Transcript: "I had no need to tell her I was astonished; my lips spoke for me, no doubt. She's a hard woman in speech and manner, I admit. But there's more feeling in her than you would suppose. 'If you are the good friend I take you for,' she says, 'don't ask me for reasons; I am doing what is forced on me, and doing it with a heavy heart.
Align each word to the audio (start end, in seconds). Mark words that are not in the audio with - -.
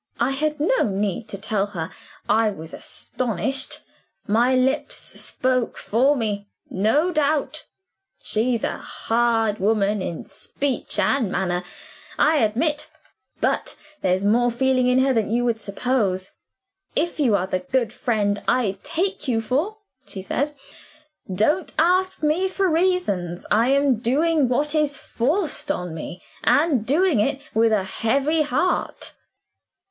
"I 0.19 0.31
had 0.31 0.59
no 0.59 0.81
need 0.89 1.27
to 1.29 1.37
tell 1.37 1.67
her 1.67 1.91
I 2.27 2.49
was 2.49 2.73
astonished; 2.73 3.81
my 4.25 4.55
lips 4.55 4.95
spoke 4.95 5.77
for 5.77 6.15
me, 6.15 6.47
no 6.71 7.11
doubt. 7.13 7.67
She's 8.19 8.63
a 8.63 8.77
hard 8.79 9.59
woman 9.59 10.01
in 10.01 10.25
speech 10.25 10.97
and 10.97 11.31
manner, 11.31 11.63
I 12.17 12.37
admit. 12.37 12.89
But 13.41 13.75
there's 14.01 14.23
more 14.25 14.49
feeling 14.49 14.87
in 14.87 14.97
her 15.05 15.13
than 15.13 15.29
you 15.29 15.45
would 15.45 15.59
suppose. 15.59 16.31
'If 16.95 17.19
you 17.19 17.35
are 17.35 17.45
the 17.45 17.59
good 17.59 17.93
friend 17.93 18.41
I 18.47 18.79
take 18.83 19.27
you 19.27 19.39
for,' 19.39 19.77
she 20.07 20.23
says, 20.23 20.55
'don't 21.31 21.75
ask 21.77 22.23
me 22.23 22.47
for 22.47 22.67
reasons; 22.67 23.45
I 23.51 23.67
am 23.67 23.97
doing 23.99 24.49
what 24.49 24.73
is 24.73 24.97
forced 24.97 25.69
on 25.69 25.93
me, 25.93 26.23
and 26.43 26.87
doing 26.87 27.19
it 27.19 27.39
with 27.53 27.71
a 27.71 27.83
heavy 27.83 28.41
heart. 28.41 29.13